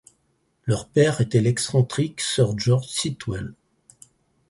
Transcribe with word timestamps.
Leur 0.65 0.89
père 0.89 1.21
était 1.21 1.41
l'excentrique 1.41 2.21
Sir 2.21 2.57
George 2.57 2.87
Sitwell. 2.87 3.53